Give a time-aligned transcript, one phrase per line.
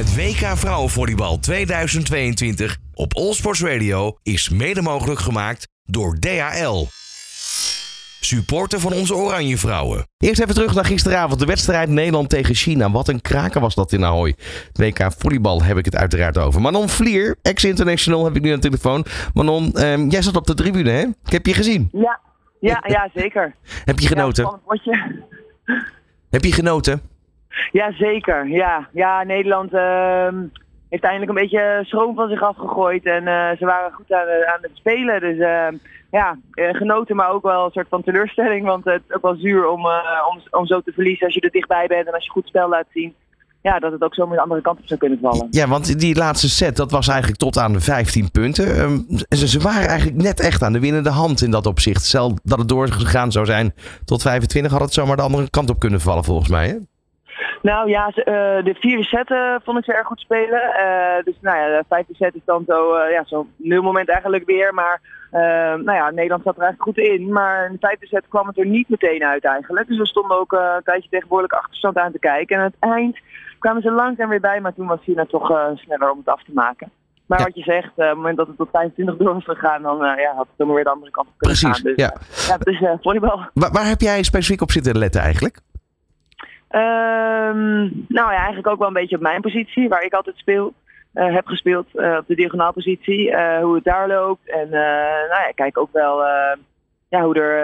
[0.00, 6.86] Het WK Vrouwenvolleybal 2022 op Allsports Radio is mede mogelijk gemaakt door DHL.
[8.20, 10.06] Supporter van onze Oranje Vrouwen.
[10.18, 11.40] Eerst even terug naar gisteravond.
[11.40, 12.90] De wedstrijd Nederland tegen China.
[12.90, 14.34] Wat een kraker was dat in Ahoy.
[14.72, 16.60] Het WK Volleybal heb ik het uiteraard over.
[16.60, 19.04] Manon Vlier, ex-international, heb ik nu aan de telefoon.
[19.34, 21.02] Manon, ehm, jij zat op de tribune, hè?
[21.24, 21.88] Ik heb je gezien.
[21.92, 22.20] Ja,
[22.60, 23.54] ja, ja zeker.
[23.84, 24.60] Heb je genoten?
[24.82, 25.12] Ja,
[26.30, 27.09] heb je genoten?
[27.72, 28.48] Ja, zeker.
[28.48, 30.36] Ja, ja Nederland ehm,
[30.88, 33.04] heeft eindelijk een beetje schroom van zich afgegooid.
[33.04, 35.20] En eh, ze waren goed aan, aan het spelen.
[35.20, 35.74] Dus ehm,
[36.10, 38.66] ja, eh, genoten, maar ook wel een soort van teleurstelling.
[38.66, 41.40] Want het is ook wel zuur om, eh, om, om zo te verliezen als je
[41.40, 43.14] er dichtbij bent en als je goed spel laat zien.
[43.62, 45.46] Ja, dat het ook zo met de andere kant op zou kunnen vallen.
[45.50, 48.76] Ja, want die laatste set, dat was eigenlijk tot aan de 15 punten.
[48.76, 48.98] Ehm,
[49.28, 52.04] ze, ze waren eigenlijk net echt aan de winnende hand in dat opzicht.
[52.04, 55.78] Stel dat het doorgegaan zou zijn tot 25, had het zomaar de andere kant op
[55.78, 56.80] kunnen vallen volgens mij.
[57.62, 60.62] Nou ja, ze, eh, de vierde set eh, vond ik ze erg goed spelen.
[60.62, 64.74] Eh, dus nou ja, de vijfde set is dan zo, ja, zo'n nulmoment eigenlijk weer.
[64.74, 65.00] Maar
[65.82, 67.32] nou ja, Nederland zat er eigenlijk goed in.
[67.32, 69.88] Maar in de vijfde set kwam het er niet meteen uit eigenlijk.
[69.88, 72.56] Dus we stonden ook een tijdje tegen behoorlijke achterstand aan te kijken.
[72.56, 73.18] En aan het eind
[73.58, 76.52] kwamen ze langzaam weer bij, maar toen was China toch sneller om het af te
[76.54, 76.90] maken.
[77.26, 77.44] Maar Ja.
[77.44, 80.32] wat je zegt, op het moment dat het tot 25 door was gegaan, dan ja,
[80.34, 81.92] had het dan weer de andere kant op kunnen Precies, gaan.
[81.94, 82.14] Dus, ja.
[82.48, 83.48] ja, het is volleybal.
[83.54, 85.60] Waar, waar heb jij specifiek op zitten letten eigenlijk?
[86.70, 90.72] Ehm, nou ja, eigenlijk ook wel een beetje op mijn positie, waar ik altijd speel.
[91.12, 94.50] eh, heb gespeeld eh, op de diagonaalpositie, eh, hoe het daar loopt.
[94.50, 96.22] En nou ja, ik kijk ook wel
[97.08, 97.56] ja, hoe er,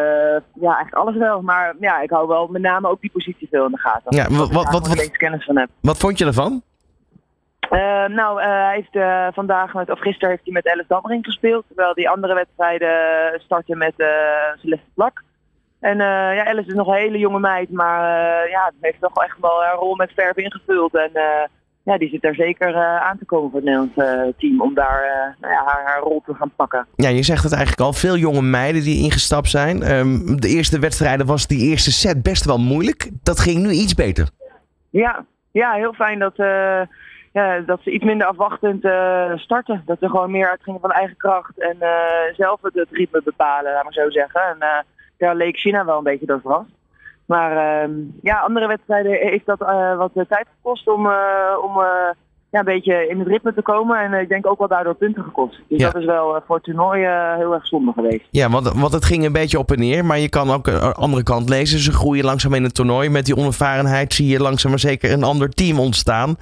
[0.54, 1.42] ja, eigenlijk alles wel.
[1.42, 4.16] Maar ja, ik hou wel met name ook die positie veel in de gaten.
[4.16, 5.68] Ja, wat, wat, wat, wat, kennis van heb.
[5.80, 6.62] wat vond je ervan?
[7.60, 11.64] Eh, nou, hij heeft vandaag, met, of gisteren heeft hij met Alice Dammering gespeeld.
[11.66, 12.90] Terwijl die andere wedstrijden
[13.40, 13.94] starten met
[14.60, 15.22] Celeste Plak.
[15.80, 19.00] En eh, ja, Alice is nog een hele jonge meid, maar eh, ja, ze heeft
[19.00, 20.94] toch wel echt wel haar rol met verf ingevuld.
[20.94, 21.48] En eh,
[21.82, 25.52] ja, die zit daar zeker aan te komen voor het Nederlands team om daar nou
[25.52, 26.86] ja, haar, haar rol te gaan pakken.
[26.96, 27.92] Ja, je zegt het eigenlijk al.
[27.92, 29.82] Veel jonge meiden die ingestapt zijn.
[29.82, 33.10] Ehm, de eerste wedstrijden was die eerste set best wel moeilijk.
[33.22, 34.28] Dat ging nu iets beter.
[34.90, 36.36] Ja, ja heel fijn dat,
[37.32, 38.80] ja, dat ze iets minder afwachtend
[39.40, 39.82] starten.
[39.84, 41.76] Dat ze gewoon meer uitgingen van eigen kracht en
[42.36, 44.40] zelf het, het ritme bepalen, laat maar zo zeggen.
[44.40, 44.84] En
[45.18, 46.70] daar leek China wel een beetje door verrast.
[47.26, 51.80] Maar ehm, ja, andere wedstrijden heeft dat eh, wat eh, tijd gekost om, eh, om
[51.80, 52.10] eh,
[52.50, 53.98] ja, een beetje in het ritme te komen.
[54.00, 55.60] En eh, ik denk ook wel daardoor punten gekost.
[55.68, 55.90] Dus Ja.
[55.90, 58.24] dat is wel eh, voor het toernooi eh, heel erg zonde geweest.
[58.30, 60.04] Ja, want, want het ging een beetje op en neer.
[60.04, 61.78] Maar je kan ook de andere kant lezen.
[61.78, 63.08] Ze groeien langzaam in het toernooi.
[63.08, 66.36] Met die onervarenheid zie je langzaam maar zeker een ander team ontstaan.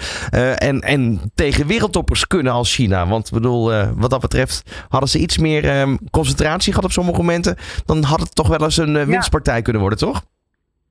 [0.56, 3.06] En, en tegen wereldtoppers kunnen als China.
[3.06, 7.56] Want bedoel, wat dat betreft hadden ze iets meer ehm, concentratie gehad op sommige momenten.
[7.86, 10.22] Dan had het toch wel eens een winstpartij kunnen worden, toch?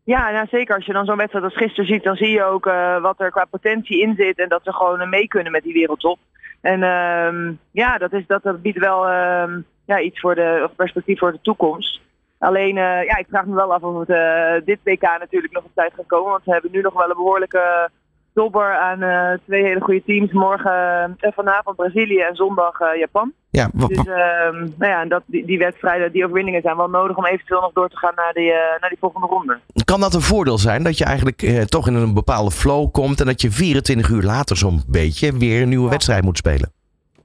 [0.03, 0.75] Ja, nou zeker.
[0.75, 3.31] Als je dan zo'n wedstrijd als gisteren ziet, dan zie je ook eh, wat er
[3.31, 4.39] qua potentie in zit.
[4.39, 6.19] En dat ze gewoon eh, mee kunnen met die wereldtop.
[6.61, 10.75] En ehm, ja, dat, is, dat, dat biedt wel ehm, ja, iets voor de of
[10.75, 12.01] perspectief voor de toekomst.
[12.37, 15.71] Alleen, eh, ja, ik vraag me wel af of het dit WK natuurlijk nog op
[15.73, 16.31] tijd gaat komen.
[16.31, 17.89] Want we hebben nu nog wel een behoorlijke
[18.33, 20.31] dobber aan eh, twee hele goede teams.
[20.31, 23.31] Morgen eh, vanavond Brazilië en zondag eh, Japan.
[23.49, 27.17] Ja, Dus ehm, nou ja, en dat, die, die wedstrijden, die overwinningen zijn wel nodig
[27.17, 29.59] om eventueel nog door te gaan naar die, naar die volgende ronde.
[29.85, 30.83] kan dat een voordeel zijn?
[30.83, 33.19] Dat je eigenlijk toch in een bepaalde flow komt.
[33.19, 36.71] En dat je 24 uur later zo'n beetje weer een nieuwe wedstrijd moet spelen.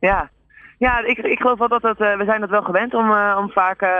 [0.00, 0.30] Ja,
[0.78, 3.80] ja ik, ik geloof wel dat eh, we zijn dat wel gewend om, om vaak
[3.80, 3.90] eh,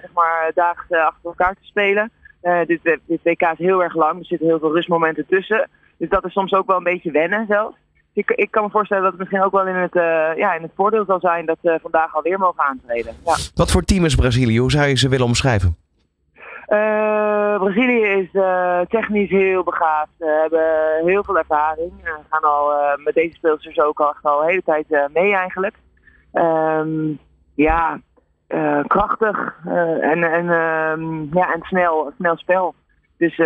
[0.00, 2.10] zeg maar dagen achter elkaar te spelen.
[2.66, 5.68] Dit, dit WK is heel erg lang, er zitten heel veel rustmomenten tussen.
[6.00, 7.76] Dus dat is soms ook wel een beetje wennen zelfs.
[8.12, 10.54] Dus Ik, ik kan me voorstellen dat het misschien ook wel in het, eh, ja,
[10.54, 13.14] in het voordeel zal zijn dat ze vandaag alweer mogen aantreden.
[13.24, 13.36] Ja.
[13.54, 14.58] Wat voor team is Brazilië?
[14.58, 15.76] Hoe zou je ze willen omschrijven?
[16.66, 20.10] Eh, Brazilië is eh, technisch heel begaafd.
[20.18, 21.92] Ze hebben heel veel ervaring.
[22.04, 22.72] Ze gaan al
[23.04, 25.74] met deze speelsters ook al, al een hele tijd mee eigenlijk.
[26.32, 27.12] Ehm,
[27.54, 28.00] ja,
[28.86, 29.56] krachtig
[30.00, 32.74] en, en, ehm, ja, en snel, snel spel.
[33.20, 33.36] Dus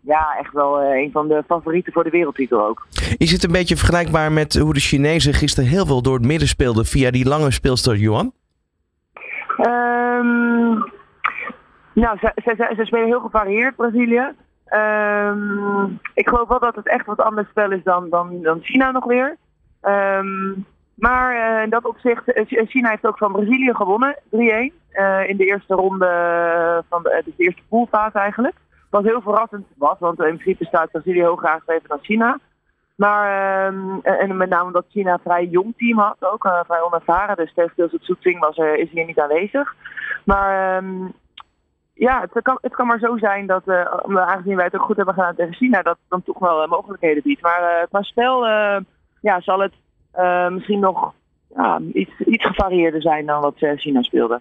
[0.00, 2.86] ja, echt wel eh, een van de favorieten voor de wereldtitel ook.
[3.16, 6.48] Is het een beetje vergelijkbaar met hoe de Chinezen gisteren heel veel door het midden
[6.48, 8.32] speelden via die lange speelster Yuan?
[9.56, 10.68] Ehm,
[11.92, 14.32] nou, ze, ze, ze, ze spelen heel gevarieerd, Brazilië.
[14.66, 15.84] Ehm,
[16.14, 19.04] ik geloof wel dat het echt wat anders spel is dan, dan, dan China nog
[19.04, 19.36] weer.
[20.94, 24.72] Maar eh, in dat opzicht, eh, Ch- China heeft ook van Brazilië gewonnen, 3-1.
[24.90, 26.06] eh, in de eerste ronde
[26.88, 28.54] van de, dus de eerste poolfase eigenlijk.
[28.94, 32.38] Wat heel verrassend was, want in principe staat Brazilië hoger aangegeven dan China.
[32.94, 33.24] Maar,
[33.66, 37.36] ehm, en met name omdat China een vrij jong team had, ook eh, vrij onervaren.
[37.36, 39.74] Dus tegendeels het zoeting was is hier niet aanwezig.
[40.24, 41.08] Maar ehm,
[41.94, 43.84] ja, het kan, het kan maar zo zijn dat, eh,
[44.16, 46.68] aangezien wij het ook goed hebben gedaan tegen China, dat het dan toch wel eh,
[46.68, 47.42] mogelijkheden biedt.
[47.42, 48.46] Maar qua spel,
[49.20, 49.74] ja, zal het
[50.52, 51.12] misschien nog
[51.92, 54.40] iets, iets gevarieerder zijn dan wat China speelde.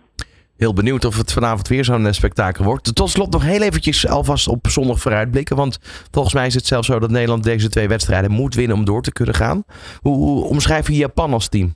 [0.57, 2.95] Heel benieuwd of het vanavond weer zo'n eh, spektakel wordt.
[2.95, 5.55] Tot slot nog heel eventjes alvast op zondag vooruitblikken.
[5.55, 5.79] Want
[6.11, 9.01] volgens mij is het zelfs zo dat Nederland deze twee wedstrijden moet winnen om door
[9.01, 9.63] te kunnen gaan.
[10.01, 11.73] Hoe, omschrijf je Japan als team?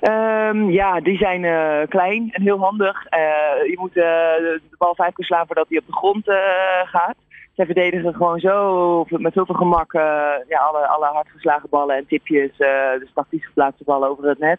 [0.00, 3.06] Ehm, ja, die zijn eh, klein en heel handig.
[3.06, 3.20] Eh,
[3.70, 6.24] je moet de bal vijf keer slaan voordat hij op de grond
[6.84, 7.16] gaat.
[7.54, 9.92] Zij verdedigen gewoon zo met zoveel gemak
[10.48, 12.56] ja, alle, alle hardgeslagen ballen en tipjes,
[12.98, 14.58] dus tactisch geplaatste ballen over het net.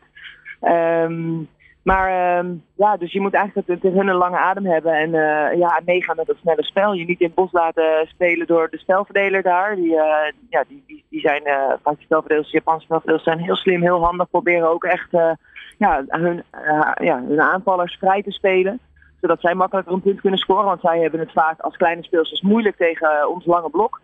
[0.61, 1.33] Ehm,
[1.81, 5.57] maar ehm, ja, dus je moet eigenlijk tegen hun een lange adem hebben en eh,
[5.57, 6.93] ja, meegaan met het snelle spel.
[6.93, 9.75] Je niet in het bos laten spelen door de spelverdeler daar.
[9.75, 13.39] Die, eh, ja, die, die, die zijn eh, vaak de spelverdelers, de Japanse spelverdelers zijn
[13.39, 14.29] heel slim, heel handig.
[14.29, 15.09] Proberen ook echt
[15.77, 16.43] ja, hun,
[17.01, 18.79] ja, hun aanvallers vrij te spelen.
[19.21, 20.65] Zodat zij makkelijker een punt kunnen scoren.
[20.65, 24.01] Want zij hebben het vaak als kleine speelsters moeilijk tegen ons lange blok.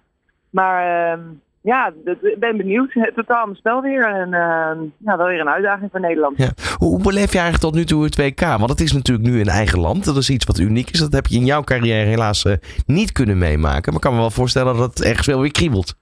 [0.49, 1.21] Maar ehm,
[1.61, 2.91] ja, ik ben benieuwd.
[3.15, 4.05] Totaal mijn spel weer.
[4.05, 6.37] En ehm, ja, wel weer een uitdaging voor Nederland.
[6.37, 6.49] Ja.
[6.77, 8.41] Hoe, beleef je eigenlijk tot nu toe het WK?
[8.41, 10.05] Want het is natuurlijk nu een eigen land.
[10.05, 10.99] Dat is iets wat uniek is.
[10.99, 12.53] Dat heb je in jouw carrière helaas eh,
[12.85, 13.83] niet kunnen meemaken.
[13.83, 15.95] Maar ik kan me wel voorstellen dat het ergens wel weer kriebelt.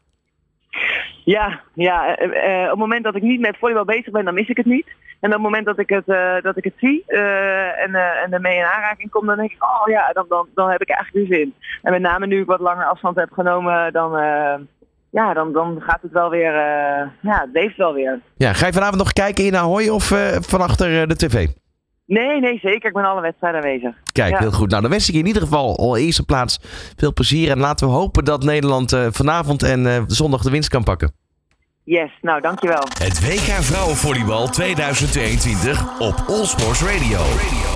[1.23, 4.33] Ja, ja eh, eh, op het moment dat ik niet met volleybal bezig ben, dan
[4.33, 4.87] mis ik het niet.
[5.19, 6.05] En op het moment dat ik het,
[6.43, 10.11] dat ik het zie en, en ermee in aanraking kom, dan denk ik, oh ja,
[10.13, 11.53] dan, dan, dan heb ik eigenlijk weer zin.
[11.81, 14.11] En met name nu ik wat langer afstand heb genomen, dan,
[15.15, 18.21] ja, dan, dan gaat het wel weer, eh, ja, het leeft wel weer.
[18.37, 21.47] Ja, ga je vanavond nog kijken in Ahoy of eh, van achter eh, de tv?
[22.07, 22.87] Nee, nee, zeker.
[22.87, 23.95] Ik ben alle wedstrijden aanwezig.
[24.11, 24.37] Kijk, Ja.
[24.37, 24.69] heel goed.
[24.69, 26.59] Nou, dan wens ik je in ieder geval al eerste plaats
[26.97, 27.51] veel plezier.
[27.51, 31.11] En laten we hopen dat Nederland eh, vanavond en eh, zondag de winst kan pakken.
[31.83, 32.83] Yes, nou dankjewel.
[32.99, 37.74] Het WK Vrouwenvolleybal 2022 op All Sports Radio.